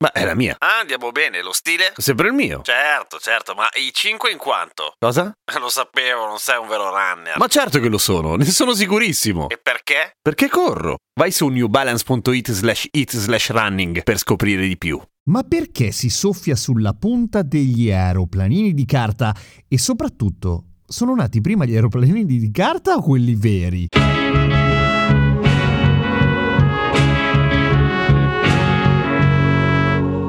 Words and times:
Ma 0.00 0.12
è 0.12 0.24
la 0.24 0.34
mia. 0.34 0.56
Ah, 0.58 0.80
andiamo 0.80 1.10
bene, 1.10 1.42
lo 1.42 1.52
stile? 1.52 1.92
Sempre 1.96 2.28
il 2.28 2.34
mio. 2.34 2.60
Certo, 2.62 3.18
certo, 3.18 3.54
ma 3.54 3.68
i 3.74 3.90
5 3.92 4.30
in 4.30 4.38
quanto? 4.38 4.94
Cosa? 4.98 5.32
Lo 5.58 5.68
sapevo, 5.68 6.26
non 6.26 6.38
sei 6.38 6.58
un 6.58 6.68
vero 6.68 6.90
runner. 6.90 7.36
Ma 7.36 7.46
certo 7.48 7.80
che 7.80 7.88
lo 7.88 7.98
sono, 7.98 8.36
ne 8.36 8.44
sono 8.44 8.74
sicurissimo. 8.74 9.48
E 9.48 9.58
perché? 9.60 10.12
Perché 10.20 10.48
corro? 10.48 10.98
Vai 11.18 11.32
su 11.32 11.48
newbalance.it 11.48 12.52
slash 12.52 12.86
it 12.92 13.16
slash 13.16 13.50
running 13.50 14.02
per 14.04 14.18
scoprire 14.18 14.66
di 14.66 14.78
più. 14.78 15.00
Ma 15.30 15.42
perché 15.42 15.90
si 15.90 16.10
soffia 16.10 16.54
sulla 16.54 16.92
punta 16.92 17.42
degli 17.42 17.90
aeroplanini 17.90 18.72
di 18.72 18.84
carta? 18.84 19.34
E 19.66 19.78
soprattutto, 19.78 20.64
sono 20.86 21.14
nati 21.14 21.40
prima 21.40 21.64
gli 21.64 21.74
aeroplanini 21.74 22.24
di 22.24 22.50
carta 22.50 22.94
o 22.94 23.02
quelli 23.02 23.34
veri? 23.34 23.88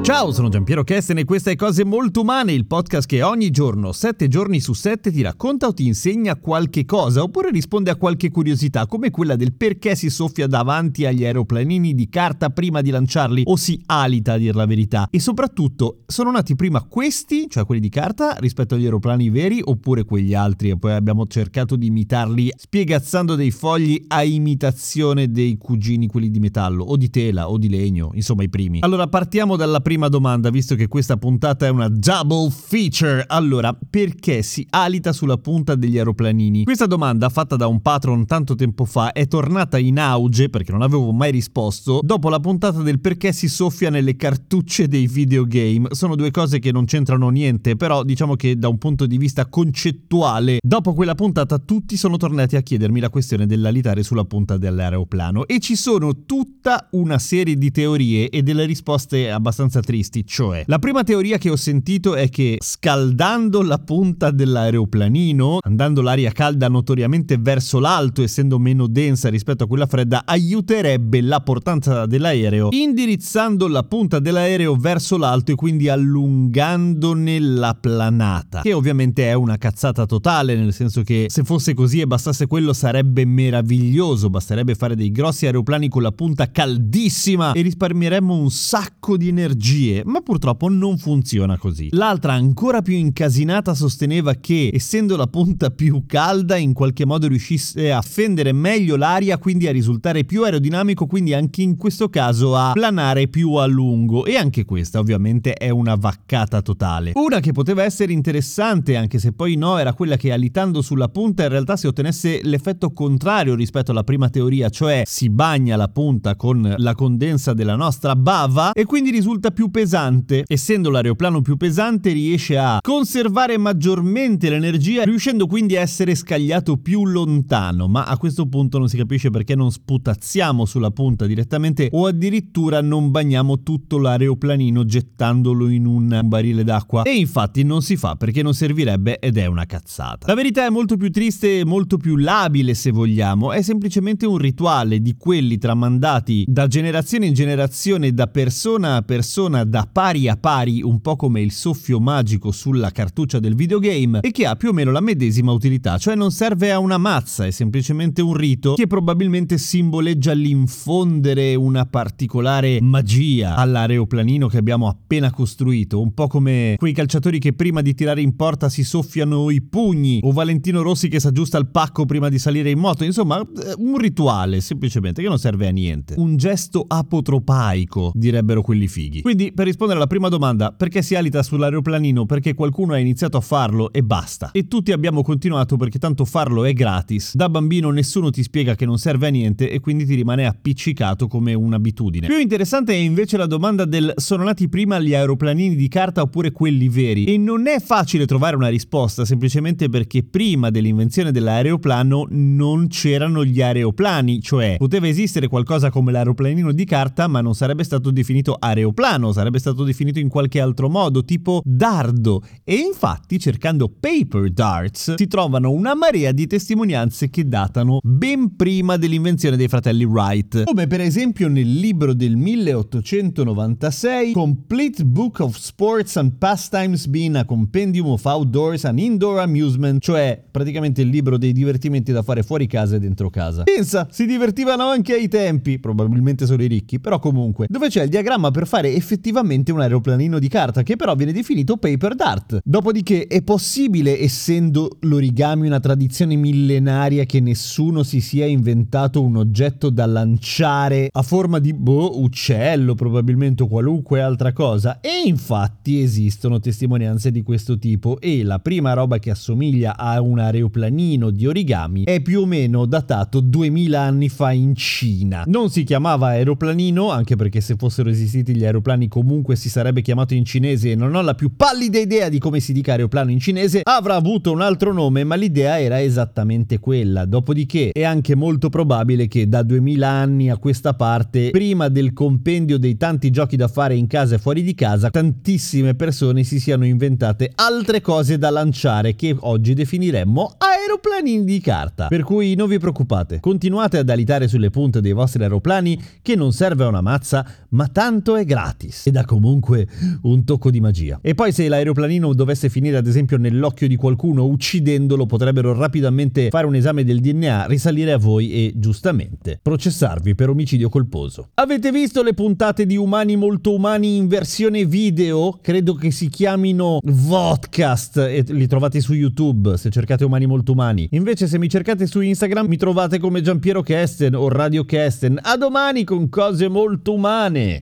Ciao, 0.02 0.32
sono 0.32 0.48
Giampiero 0.48 0.82
Kesten 0.82 1.18
e 1.18 1.24
questa 1.24 1.50
è 1.50 1.56
Cose 1.56 1.84
Molto 1.84 2.22
Umane, 2.22 2.54
il 2.54 2.66
podcast 2.66 3.06
che 3.06 3.22
ogni 3.22 3.50
giorno, 3.50 3.92
7 3.92 4.28
giorni 4.28 4.58
su 4.58 4.72
7, 4.72 5.12
ti 5.12 5.20
racconta 5.20 5.66
o 5.66 5.74
ti 5.74 5.86
insegna 5.86 6.36
qualche 6.36 6.86
cosa 6.86 7.22
oppure 7.22 7.50
risponde 7.50 7.90
a 7.90 7.96
qualche 7.96 8.30
curiosità, 8.30 8.86
come 8.86 9.10
quella 9.10 9.36
del 9.36 9.52
perché 9.52 9.94
si 9.94 10.08
soffia 10.08 10.46
davanti 10.46 11.04
agli 11.04 11.24
aeroplanini 11.24 11.94
di 11.94 12.08
carta 12.08 12.48
prima 12.48 12.80
di 12.80 12.90
lanciarli 12.90 13.42
o 13.44 13.56
si 13.56 13.80
alita 13.86 14.32
a 14.32 14.38
dir 14.38 14.56
la 14.56 14.64
verità. 14.64 15.06
E 15.10 15.20
soprattutto, 15.20 15.98
sono 16.06 16.30
nati 16.30 16.56
prima 16.56 16.82
questi, 16.82 17.46
cioè 17.48 17.66
quelli 17.66 17.82
di 17.82 17.90
carta, 17.90 18.34
rispetto 18.38 18.76
agli 18.76 18.84
aeroplani 18.84 19.28
veri 19.28 19.60
oppure 19.62 20.04
quegli 20.04 20.34
altri 20.34 20.70
e 20.70 20.78
poi 20.78 20.92
abbiamo 20.92 21.26
cercato 21.26 21.76
di 21.76 21.86
imitarli 21.86 22.50
spiegazzando 22.56 23.34
dei 23.36 23.50
fogli 23.50 24.02
a 24.08 24.24
imitazione 24.24 25.30
dei 25.30 25.56
cugini, 25.58 26.08
quelli 26.08 26.30
di 26.30 26.40
metallo 26.40 26.84
o 26.84 26.96
di 26.96 27.10
tela 27.10 27.50
o 27.50 27.58
di 27.58 27.68
legno, 27.68 28.10
insomma 28.14 28.42
i 28.42 28.48
primi. 28.48 28.78
Allora 28.80 29.06
partiamo 29.06 29.56
dalla 29.56 29.80
prima 29.80 29.89
domanda, 30.08 30.50
visto 30.50 30.74
che 30.74 30.88
questa 30.88 31.16
puntata 31.16 31.66
è 31.66 31.70
una 31.70 31.88
double 31.88 32.50
feature. 32.50 33.24
Allora, 33.26 33.76
perché 33.88 34.42
si 34.42 34.66
alita 34.70 35.12
sulla 35.12 35.36
punta 35.36 35.74
degli 35.74 35.98
aeroplanini? 35.98 36.64
Questa 36.64 36.86
domanda, 36.86 37.28
fatta 37.28 37.56
da 37.56 37.66
un 37.66 37.80
patron 37.80 38.26
tanto 38.26 38.54
tempo 38.54 38.84
fa, 38.84 39.12
è 39.12 39.26
tornata 39.26 39.78
in 39.78 39.98
auge, 39.98 40.48
perché 40.48 40.72
non 40.72 40.82
avevo 40.82 41.12
mai 41.12 41.30
risposto, 41.30 42.00
dopo 42.02 42.28
la 42.28 42.40
puntata 42.40 42.82
del 42.82 43.00
perché 43.00 43.32
si 43.32 43.48
soffia 43.48 43.90
nelle 43.90 44.16
cartucce 44.16 44.88
dei 44.88 45.06
videogame. 45.06 45.88
Sono 45.92 46.14
due 46.14 46.30
cose 46.30 46.58
che 46.58 46.72
non 46.72 46.84
c'entrano 46.84 47.28
niente, 47.28 47.76
però 47.76 48.02
diciamo 48.02 48.36
che 48.36 48.56
da 48.56 48.68
un 48.68 48.78
punto 48.78 49.06
di 49.06 49.18
vista 49.18 49.46
concettuale, 49.46 50.58
dopo 50.62 50.94
quella 50.94 51.14
puntata 51.14 51.58
tutti 51.58 51.96
sono 51.96 52.16
tornati 52.16 52.56
a 52.56 52.62
chiedermi 52.62 53.00
la 53.00 53.10
questione 53.10 53.46
dell'alitare 53.46 54.02
sulla 54.02 54.24
punta 54.24 54.56
dell'aeroplano 54.56 55.46
e 55.46 55.58
ci 55.60 55.76
sono 55.76 56.24
tutta 56.24 56.88
una 56.92 57.18
serie 57.18 57.56
di 57.56 57.70
teorie 57.70 58.28
e 58.28 58.42
delle 58.42 58.64
risposte 58.64 59.30
abbastanza 59.30 59.79
tristi, 59.80 60.24
cioè 60.26 60.64
la 60.66 60.78
prima 60.78 61.02
teoria 61.02 61.38
che 61.38 61.50
ho 61.50 61.56
sentito 61.56 62.14
è 62.14 62.28
che 62.28 62.58
scaldando 62.60 63.62
la 63.62 63.78
punta 63.78 64.30
dell'aeroplanino, 64.30 65.58
andando 65.62 66.02
l'aria 66.02 66.32
calda 66.32 66.68
notoriamente 66.68 67.38
verso 67.38 67.78
l'alto, 67.78 68.22
essendo 68.22 68.58
meno 68.58 68.86
densa 68.86 69.28
rispetto 69.28 69.64
a 69.64 69.66
quella 69.66 69.86
fredda, 69.86 70.22
aiuterebbe 70.24 71.20
la 71.20 71.40
portanza 71.40 72.06
dell'aereo, 72.06 72.68
indirizzando 72.70 73.68
la 73.68 73.82
punta 73.82 74.18
dell'aereo 74.18 74.76
verso 74.76 75.16
l'alto 75.16 75.52
e 75.52 75.54
quindi 75.54 75.88
allungandone 75.88 77.38
la 77.38 77.76
planata, 77.78 78.60
che 78.62 78.72
ovviamente 78.72 79.28
è 79.28 79.32
una 79.32 79.56
cazzata 79.56 80.06
totale, 80.06 80.56
nel 80.56 80.72
senso 80.72 81.02
che 81.02 81.26
se 81.28 81.42
fosse 81.44 81.74
così 81.74 82.00
e 82.00 82.06
bastasse 82.06 82.46
quello 82.46 82.72
sarebbe 82.72 83.24
meraviglioso, 83.24 84.30
basterebbe 84.30 84.74
fare 84.74 84.94
dei 84.94 85.10
grossi 85.10 85.46
aeroplani 85.46 85.88
con 85.88 86.02
la 86.02 86.12
punta 86.12 86.50
caldissima 86.50 87.52
e 87.52 87.62
risparmieremmo 87.62 88.34
un 88.34 88.50
sacco 88.50 89.16
di 89.16 89.32
energie, 89.70 90.02
ma 90.04 90.20
purtroppo 90.20 90.68
non 90.68 90.98
funziona 90.98 91.56
così. 91.56 91.88
L'altra, 91.92 92.32
ancora 92.32 92.82
più 92.82 92.94
incasinata, 92.94 93.74
sosteneva 93.74 94.34
che 94.34 94.70
essendo 94.72 95.16
la 95.16 95.26
punta 95.26 95.70
più 95.70 96.04
calda 96.06 96.56
in 96.56 96.72
qualche 96.72 97.06
modo 97.06 97.28
riuscisse 97.28 97.92
a 97.92 98.02
fendere 98.02 98.52
meglio 98.52 98.96
l'aria, 98.96 99.38
quindi 99.38 99.66
a 99.66 99.72
risultare 99.72 100.24
più 100.24 100.44
aerodinamico, 100.44 101.06
quindi 101.06 101.34
anche 101.34 101.62
in 101.62 101.76
questo 101.76 102.08
caso 102.08 102.56
a 102.56 102.72
planare 102.72 103.28
più 103.28 103.54
a 103.54 103.66
lungo 103.66 104.24
e 104.24 104.36
anche 104.36 104.64
questa 104.64 104.98
ovviamente 104.98 105.54
è 105.54 105.70
una 105.70 105.94
vaccata 105.94 106.60
totale. 106.62 107.12
Una 107.14 107.40
che 107.40 107.52
poteva 107.52 107.84
essere 107.84 108.12
interessante, 108.12 108.96
anche 108.96 109.18
se 109.18 109.32
poi 109.32 109.56
no, 109.56 109.78
era 109.78 109.92
quella 109.92 110.16
che 110.16 110.32
alitando 110.32 110.82
sulla 110.82 111.08
punta 111.08 111.44
in 111.44 111.50
realtà 111.50 111.76
si 111.76 111.86
ottenesse 111.86 112.40
l'effetto 112.42 112.92
contrario 112.92 113.54
rispetto 113.54 113.90
alla 113.90 114.04
prima 114.04 114.28
teoria, 114.28 114.68
cioè 114.68 115.02
si 115.06 115.28
bagna 115.30 115.76
la 115.76 115.88
punta 115.88 116.36
con 116.36 116.74
la 116.76 116.94
condensa 116.94 117.52
della 117.52 117.76
nostra 117.76 118.16
bava 118.16 118.72
e 118.72 118.84
quindi 118.84 119.10
risulta 119.10 119.50
più 119.50 119.59
pesante. 119.68 120.44
Essendo 120.46 120.90
l'aeroplano 120.90 121.42
più 121.42 121.56
pesante 121.56 122.12
riesce 122.12 122.56
a 122.56 122.78
conservare 122.80 123.58
maggiormente 123.58 124.48
l'energia, 124.48 125.02
riuscendo 125.02 125.46
quindi 125.46 125.76
a 125.76 125.80
essere 125.80 126.14
scagliato 126.14 126.76
più 126.76 127.04
lontano, 127.04 127.88
ma 127.88 128.04
a 128.04 128.16
questo 128.16 128.46
punto 128.46 128.78
non 128.78 128.88
si 128.88 128.96
capisce 128.96 129.30
perché 129.30 129.56
non 129.56 129.72
sputazziamo 129.72 130.64
sulla 130.64 130.90
punta 130.90 131.26
direttamente 131.26 131.88
o 131.92 132.06
addirittura 132.06 132.80
non 132.80 133.10
bagniamo 133.10 133.62
tutto 133.62 133.98
l'aeroplanino 133.98 134.84
gettandolo 134.84 135.68
in 135.68 135.86
un 135.86 136.20
barile 136.24 136.64
d'acqua. 136.64 137.02
E 137.02 137.16
infatti 137.16 137.62
non 137.64 137.82
si 137.82 137.96
fa 137.96 138.16
perché 138.16 138.42
non 138.42 138.54
servirebbe 138.54 139.18
ed 139.18 139.36
è 139.36 139.46
una 139.46 139.66
cazzata. 139.66 140.26
La 140.26 140.34
verità 140.34 140.64
è 140.64 140.70
molto 140.70 140.96
più 140.96 141.10
triste 141.10 141.58
e 141.58 141.64
molto 141.64 141.96
più 141.96 142.16
labile 142.16 142.74
se 142.74 142.90
vogliamo, 142.90 143.52
è 143.52 143.62
semplicemente 143.62 144.26
un 144.26 144.38
rituale 144.38 145.00
di 145.00 145.16
quelli 145.16 145.58
tramandati 145.58 146.44
da 146.46 146.66
generazione 146.66 147.26
in 147.26 147.34
generazione, 147.34 148.12
da 148.12 148.26
persona 148.26 148.96
a 148.96 149.02
persona, 149.02 149.49
da 149.50 149.88
pari 149.90 150.28
a 150.28 150.36
pari, 150.36 150.82
un 150.82 151.00
po' 151.00 151.16
come 151.16 151.40
il 151.40 151.52
soffio 151.52 152.00
magico 152.00 152.50
sulla 152.50 152.90
cartuccia 152.90 153.38
del 153.38 153.54
videogame 153.54 154.20
e 154.20 154.30
che 154.30 154.46
ha 154.46 154.56
più 154.56 154.70
o 154.70 154.72
meno 154.72 154.90
la 154.90 155.00
medesima 155.00 155.52
utilità, 155.52 155.98
cioè 155.98 156.14
non 156.14 156.30
serve 156.30 156.72
a 156.72 156.78
una 156.78 156.98
mazza, 156.98 157.44
è 157.44 157.50
semplicemente 157.50 158.22
un 158.22 158.34
rito 158.34 158.74
che 158.74 158.86
probabilmente 158.86 159.58
simboleggia 159.58 160.32
l'infondere 160.32 161.54
una 161.54 161.84
particolare 161.86 162.80
magia 162.80 163.56
all'aeroplanino 163.56 164.48
che 164.48 164.58
abbiamo 164.58 164.88
appena 164.88 165.30
costruito, 165.30 166.00
un 166.00 166.14
po' 166.14 166.26
come 166.26 166.76
quei 166.78 166.92
calciatori 166.92 167.38
che 167.38 167.52
prima 167.52 167.82
di 167.82 167.94
tirare 167.94 168.20
in 168.20 168.36
porta 168.36 168.68
si 168.68 168.84
soffiano 168.84 169.50
i 169.50 169.60
pugni 169.60 170.20
o 170.22 170.32
Valentino 170.32 170.82
Rossi 170.82 171.08
che 171.08 171.20
si 171.20 171.26
aggiusta 171.26 171.58
il 171.58 171.66
pacco 171.68 172.06
prima 172.06 172.28
di 172.28 172.38
salire 172.38 172.70
in 172.70 172.78
moto, 172.78 173.04
insomma 173.04 173.40
eh, 173.40 173.74
un 173.78 173.98
rituale 173.98 174.60
semplicemente 174.60 175.22
che 175.22 175.28
non 175.28 175.38
serve 175.38 175.66
a 175.66 175.70
niente, 175.70 176.14
un 176.16 176.36
gesto 176.36 176.84
apotropaico 176.86 178.12
direbbero 178.14 178.62
quelli 178.62 178.88
fighi. 178.88 179.22
Quindi 179.22 179.39
per 179.54 179.64
rispondere 179.64 179.98
alla 179.98 180.06
prima 180.06 180.28
domanda, 180.28 180.72
perché 180.72 181.02
si 181.02 181.14
alita 181.14 181.42
sull'aeroplanino? 181.42 182.26
Perché 182.26 182.54
qualcuno 182.54 182.92
ha 182.92 182.98
iniziato 182.98 183.38
a 183.38 183.40
farlo 183.40 183.92
e 183.92 184.02
basta. 184.02 184.50
E 184.52 184.68
tutti 184.68 184.92
abbiamo 184.92 185.22
continuato 185.22 185.76
perché 185.76 185.98
tanto 185.98 186.24
farlo 186.24 186.64
è 186.64 186.72
gratis. 186.74 187.34
Da 187.34 187.48
bambino 187.48 187.90
nessuno 187.90 188.30
ti 188.30 188.42
spiega 188.42 188.74
che 188.74 188.84
non 188.84 188.98
serve 188.98 189.28
a 189.28 189.30
niente 189.30 189.70
e 189.70 189.80
quindi 189.80 190.04
ti 190.04 190.14
rimane 190.14 190.46
appiccicato 190.46 191.26
come 191.26 191.54
un'abitudine. 191.54 192.26
Più 192.26 192.38
interessante 192.38 192.92
è 192.92 192.96
invece 192.96 193.36
la 193.36 193.46
domanda 193.46 193.84
del 193.84 194.12
sono 194.16 194.44
nati 194.44 194.68
prima 194.68 194.98
gli 194.98 195.14
aeroplanini 195.14 195.74
di 195.74 195.88
carta 195.88 196.20
oppure 196.20 196.52
quelli 196.52 196.88
veri? 196.88 197.24
E 197.24 197.38
non 197.38 197.66
è 197.66 197.80
facile 197.80 198.26
trovare 198.26 198.56
una 198.56 198.68
risposta 198.68 199.24
semplicemente 199.24 199.88
perché 199.88 200.22
prima 200.22 200.70
dell'invenzione 200.70 201.32
dell'aeroplano 201.32 202.26
non 202.30 202.88
c'erano 202.88 203.44
gli 203.44 203.62
aeroplani, 203.62 204.40
cioè 204.40 204.76
poteva 204.78 205.08
esistere 205.08 205.48
qualcosa 205.48 205.90
come 205.90 206.12
l'aeroplanino 206.12 206.72
di 206.72 206.84
carta 206.84 207.26
ma 207.26 207.40
non 207.40 207.54
sarebbe 207.54 207.84
stato 207.84 208.10
definito 208.10 208.56
aeroplano, 208.58 209.29
sarebbe 209.32 209.58
stato 209.58 209.84
definito 209.84 210.18
in 210.18 210.28
qualche 210.28 210.60
altro 210.60 210.88
modo, 210.88 211.24
tipo 211.24 211.60
dardo. 211.64 212.42
E 212.64 212.74
infatti 212.74 213.38
cercando 213.38 213.88
paper 213.88 214.50
darts 214.50 215.14
si 215.16 215.26
trovano 215.26 215.70
una 215.70 215.94
marea 215.94 216.32
di 216.32 216.46
testimonianze 216.46 217.30
che 217.30 217.46
datano 217.46 217.98
ben 218.02 218.56
prima 218.56 218.96
dell'invenzione 218.96 219.56
dei 219.56 219.68
fratelli 219.68 220.04
Wright. 220.04 220.64
Come 220.64 220.86
per 220.86 221.00
esempio 221.00 221.48
nel 221.48 221.70
libro 221.70 222.14
del 222.14 222.36
1896 222.36 224.32
Complete 224.32 225.04
Book 225.04 225.40
of 225.40 225.56
Sports 225.56 226.16
and 226.16 226.32
Pastimes 226.38 227.06
being 227.06 227.36
a 227.36 227.44
Compendium 227.44 228.08
of 228.08 228.24
Outdoors 228.24 228.84
and 228.84 228.98
Indoor 228.98 229.38
Amusement, 229.40 230.02
cioè 230.02 230.42
praticamente 230.50 231.02
il 231.02 231.08
libro 231.08 231.38
dei 231.38 231.52
divertimenti 231.52 232.12
da 232.12 232.22
fare 232.22 232.42
fuori 232.42 232.66
casa 232.66 232.96
e 232.96 232.98
dentro 232.98 233.30
casa. 233.30 233.62
Pensa, 233.62 234.08
si 234.10 234.26
divertivano 234.26 234.88
anche 234.88 235.14
ai 235.14 235.28
tempi, 235.28 235.78
probabilmente 235.78 236.46
solo 236.46 236.62
i 236.62 236.66
ricchi, 236.66 237.00
però 237.00 237.18
comunque, 237.18 237.66
dove 237.68 237.88
c'è 237.88 238.02
il 238.02 238.08
diagramma 238.08 238.50
per 238.50 238.66
fare 238.66 238.92
effettivamente 238.94 239.19
effettivamente 239.20 239.70
un 239.70 239.80
aeroplanino 239.80 240.38
di 240.38 240.48
carta 240.48 240.82
che 240.82 240.96
però 240.96 241.14
viene 241.14 241.32
definito 241.32 241.76
paper 241.76 242.14
dart. 242.14 242.60
Dopodiché 242.64 243.26
è 243.26 243.42
possibile, 243.42 244.18
essendo 244.18 244.96
l'origami 245.00 245.66
una 245.66 245.78
tradizione 245.78 246.36
millenaria, 246.36 247.24
che 247.24 247.40
nessuno 247.40 248.02
si 248.02 248.22
sia 248.22 248.46
inventato 248.46 249.22
un 249.22 249.36
oggetto 249.36 249.90
da 249.90 250.06
lanciare 250.06 251.10
a 251.12 251.20
forma 251.20 251.58
di 251.58 251.74
boh, 251.74 252.22
uccello, 252.22 252.94
probabilmente 252.94 253.62
o 253.62 253.66
qualunque 253.66 254.22
altra 254.22 254.54
cosa. 254.54 255.00
E 255.00 255.22
infatti 255.26 256.00
esistono 256.00 256.58
testimonianze 256.58 257.30
di 257.30 257.42
questo 257.42 257.78
tipo 257.78 258.18
e 258.20 258.42
la 258.42 258.58
prima 258.58 258.94
roba 258.94 259.18
che 259.18 259.30
assomiglia 259.30 259.98
a 259.98 260.20
un 260.22 260.38
aeroplanino 260.38 261.28
di 261.30 261.46
origami 261.46 262.04
è 262.04 262.22
più 262.22 262.40
o 262.40 262.46
meno 262.46 262.86
datato 262.86 263.40
2000 263.40 264.00
anni 264.00 264.30
fa 264.30 264.52
in 264.52 264.74
Cina. 264.74 265.44
Non 265.46 265.68
si 265.68 265.84
chiamava 265.84 266.28
aeroplanino, 266.28 267.10
anche 267.10 267.36
perché 267.36 267.60
se 267.60 267.76
fossero 267.76 268.08
esistiti 268.08 268.56
gli 268.56 268.64
aeroplani 268.64 269.08
comunque 269.10 269.56
si 269.56 269.68
sarebbe 269.68 270.00
chiamato 270.00 270.32
in 270.32 270.46
cinese 270.46 270.92
e 270.92 270.94
non 270.94 271.14
ho 271.14 271.20
la 271.20 271.34
più 271.34 271.54
pallida 271.54 271.98
idea 271.98 272.30
di 272.30 272.38
come 272.38 272.60
si 272.60 272.72
dica 272.72 272.92
aeroplano 272.92 273.30
in 273.30 273.38
cinese, 273.38 273.82
avrà 273.84 274.14
avuto 274.14 274.52
un 274.52 274.62
altro 274.62 274.94
nome, 274.94 275.24
ma 275.24 275.34
l'idea 275.34 275.78
era 275.78 276.00
esattamente 276.00 276.78
quella. 276.78 277.26
Dopodiché 277.26 277.90
è 277.92 278.04
anche 278.04 278.34
molto 278.34 278.70
probabile 278.70 279.28
che 279.28 279.48
da 279.48 279.62
2000 279.62 280.08
anni 280.08 280.48
a 280.48 280.56
questa 280.56 280.94
parte, 280.94 281.50
prima 281.50 281.88
del 281.88 282.14
compendio 282.14 282.78
dei 282.78 282.96
tanti 282.96 283.30
giochi 283.30 283.56
da 283.56 283.68
fare 283.68 283.94
in 283.94 284.06
casa 284.06 284.36
e 284.36 284.38
fuori 284.38 284.62
di 284.62 284.74
casa, 284.74 285.10
tantissime 285.10 285.94
persone 285.94 286.44
si 286.44 286.58
siano 286.58 286.86
inventate 286.86 287.50
altre 287.56 288.00
cose 288.00 288.38
da 288.38 288.48
lanciare 288.48 289.14
che 289.16 289.36
oggi 289.40 289.74
definiremmo 289.74 290.54
aeroplanini 290.56 291.44
di 291.44 291.60
carta. 291.60 292.06
Per 292.06 292.22
cui 292.22 292.54
non 292.54 292.68
vi 292.68 292.78
preoccupate, 292.78 293.40
continuate 293.40 293.98
ad 293.98 294.08
alitare 294.08 294.48
sulle 294.48 294.70
punte 294.70 295.00
dei 295.00 295.12
vostri 295.12 295.42
aeroplani 295.42 296.00
che 296.22 296.36
non 296.36 296.52
serve 296.52 296.84
a 296.84 296.88
una 296.88 297.00
mazza, 297.00 297.46
ma 297.70 297.88
tanto 297.88 298.36
è 298.36 298.44
gratis 298.90 299.06
ed 299.06 299.16
ha 299.16 299.24
comunque 299.24 299.86
un 300.22 300.44
tocco 300.44 300.70
di 300.70 300.80
magia. 300.80 301.18
E 301.22 301.34
poi 301.34 301.52
se 301.52 301.68
l'aeroplanino 301.68 302.34
dovesse 302.34 302.68
finire 302.68 302.96
ad 302.96 303.06
esempio 303.06 303.38
nell'occhio 303.38 303.88
di 303.88 303.96
qualcuno 303.96 304.44
uccidendolo, 304.44 305.26
potrebbero 305.26 305.72
rapidamente 305.72 306.48
fare 306.50 306.66
un 306.66 306.74
esame 306.74 307.04
del 307.04 307.20
DNA, 307.20 307.66
risalire 307.66 308.12
a 308.12 308.18
voi 308.18 308.52
e 308.52 308.72
giustamente 308.76 309.58
processarvi 309.62 310.34
per 310.34 310.50
omicidio 310.50 310.88
colposo. 310.88 311.50
Avete 311.54 311.90
visto 311.92 312.22
le 312.22 312.34
puntate 312.34 312.84
di 312.84 312.96
Umani 312.96 313.36
molto 313.36 313.74
umani 313.74 314.16
in 314.16 314.26
versione 314.26 314.84
video? 314.84 315.58
Credo 315.62 315.94
che 315.94 316.10
si 316.10 316.28
chiamino 316.28 316.98
Vodcast 317.02 318.16
e 318.18 318.44
li 318.48 318.66
trovate 318.66 319.00
su 319.00 319.14
YouTube 319.14 319.76
se 319.76 319.90
cercate 319.90 320.24
Umani 320.24 320.46
molto 320.46 320.72
umani. 320.72 321.08
Invece 321.12 321.46
se 321.46 321.58
mi 321.58 321.68
cercate 321.68 322.06
su 322.06 322.20
Instagram 322.20 322.66
mi 322.66 322.76
trovate 322.76 323.18
come 323.18 323.40
Giampiero 323.40 323.82
Kesten 323.82 324.34
o 324.34 324.48
Radio 324.48 324.84
Kesten. 324.84 325.38
A 325.40 325.56
domani 325.56 326.04
con 326.04 326.28
cose 326.28 326.68
molto 326.68 327.12
umane. 327.12 327.80